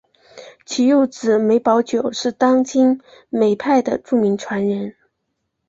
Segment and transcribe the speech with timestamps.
[0.65, 4.95] 其幼子梅葆玖是当今梅派的著名传人。